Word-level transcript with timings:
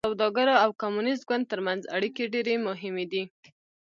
سوداګرو 0.07 0.55
او 0.63 0.69
کمونېست 0.81 1.23
ګوند 1.29 1.45
ترمنځ 1.51 1.81
اړیکې 1.95 2.23
ډېرې 2.33 2.55
مهمې 2.67 3.05
دي. 3.11 3.23